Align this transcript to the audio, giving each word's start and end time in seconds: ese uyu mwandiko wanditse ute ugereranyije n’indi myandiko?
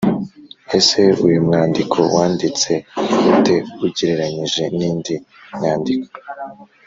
ese 0.79 1.01
uyu 1.25 1.39
mwandiko 1.45 1.99
wanditse 2.15 2.71
ute 3.31 3.55
ugereranyije 3.85 4.63
n’indi 4.77 5.15
myandiko? 5.57 6.11